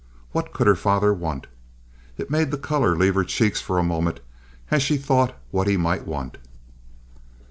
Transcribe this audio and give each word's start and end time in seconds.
What 0.31 0.51
could 0.51 0.65
her 0.65 0.73
father 0.73 1.13
want? 1.13 1.45
It 2.17 2.31
made 2.31 2.49
the 2.49 2.57
color 2.57 2.95
leave 2.95 3.13
her 3.13 3.23
cheeks 3.23 3.61
for 3.61 3.75
the 3.77 3.83
moment, 3.83 4.19
as 4.71 4.81
she 4.81 4.97
thought 4.97 5.37
what 5.51 5.67
he 5.67 5.77
might 5.77 6.07
want. 6.07 6.39